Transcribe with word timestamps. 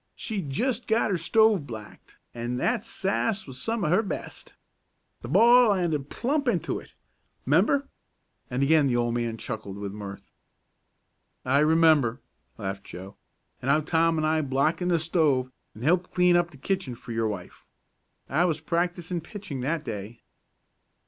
She'd 0.15 0.49
just 0.49 0.87
got 0.87 1.11
her 1.11 1.17
stove 1.19 1.67
blacked, 1.67 2.17
an' 2.33 2.57
that 2.57 2.83
sass 2.83 3.45
was 3.45 3.61
some 3.61 3.83
of 3.83 3.91
her 3.91 4.01
best. 4.01 4.55
Th' 5.23 5.31
ball 5.31 5.69
landed 5.69 6.09
plump 6.09 6.47
into 6.47 6.79
it! 6.79 6.95
'Member?" 7.45 7.87
and 8.49 8.63
again 8.63 8.87
the 8.87 8.95
old 8.95 9.13
man 9.13 9.37
chuckled 9.37 9.77
with 9.77 9.93
mirth. 9.93 10.31
"I 11.45 11.59
remember," 11.59 12.19
laughed 12.57 12.83
Joe. 12.85 13.15
"And 13.61 13.69
how 13.69 13.81
Tom 13.81 14.17
and 14.17 14.25
I 14.25 14.41
blackened 14.41 14.89
the 14.89 14.97
stove, 14.97 15.51
and 15.75 15.83
helped 15.83 16.11
clean 16.11 16.35
up 16.35 16.49
the 16.49 16.57
kitchen 16.57 16.95
for 16.95 17.11
your 17.11 17.27
wife. 17.27 17.67
I 18.27 18.45
was 18.45 18.59
practising 18.59 19.21
pitching 19.21 19.61
that 19.61 19.83
day." 19.85 20.23